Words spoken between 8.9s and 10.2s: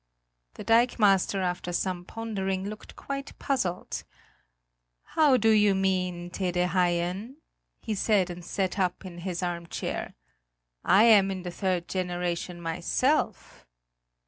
in his armchair;